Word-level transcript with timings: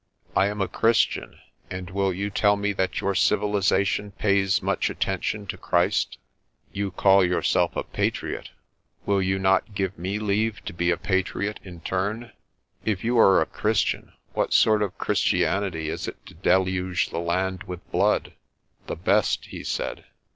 I 0.35 0.47
am 0.47 0.61
a 0.61 0.67
Christian, 0.67 1.37
and 1.69 1.91
will 1.91 2.11
you 2.11 2.31
tell 2.31 2.55
me 2.55 2.73
that 2.73 3.01
your 3.01 3.13
civilisation 3.13 4.13
pays 4.13 4.59
much 4.63 4.89
attention 4.89 5.45
to 5.45 5.59
Christ? 5.59 6.17
You 6.73 6.89
call 6.89 7.23
yourself 7.23 7.75
a 7.75 7.83
patriot? 7.83 8.49
Will 9.05 9.21
you 9.21 9.37
not 9.37 9.75
give 9.75 9.99
me 9.99 10.17
leave 10.17 10.65
to 10.65 10.73
be 10.73 10.89
a 10.89 10.97
patriot 10.97 11.59
in 11.63 11.81
turn?" 11.81 12.31
"If 12.83 13.03
you 13.03 13.19
are 13.19 13.41
a 13.43 13.45
Christian, 13.45 14.13
what 14.33 14.53
sort 14.53 14.81
of 14.81 14.97
Christianity 14.97 15.87
is 15.89 16.07
it 16.07 16.25
to 16.25 16.33
deluge 16.33 17.09
the 17.11 17.19
land 17.19 17.65
with 17.67 17.87
blood?" 17.91 18.33
"The 18.87 18.95
best," 18.95 19.45
he 19.45 19.63
said. 19.63 20.05